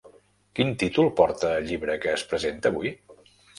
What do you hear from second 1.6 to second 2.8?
llibre que es presenta